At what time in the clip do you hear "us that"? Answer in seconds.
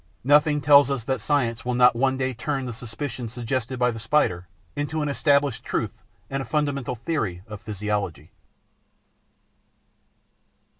0.89-1.21